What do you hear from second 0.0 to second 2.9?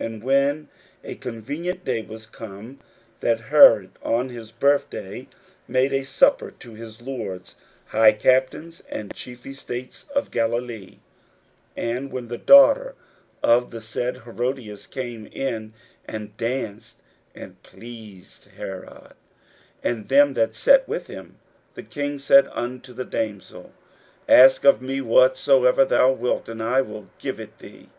41:006:021 And when a convenient day was come,